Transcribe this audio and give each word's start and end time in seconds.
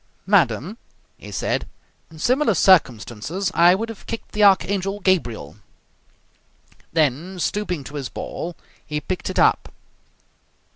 "Madam," 0.25 0.79
he 1.19 1.31
said, 1.31 1.67
"in 2.09 2.17
similar 2.17 2.55
circumstances 2.55 3.51
I 3.53 3.75
would 3.75 3.87
have 3.89 4.07
kicked 4.07 4.31
the 4.31 4.43
Archangel 4.43 4.99
Gabriel!" 4.99 5.57
Then, 6.91 7.37
stooping 7.39 7.83
to 7.83 7.93
his 7.93 8.09
ball, 8.09 8.55
he 8.83 8.99
picked 8.99 9.29
it 9.29 9.37
up. 9.37 9.71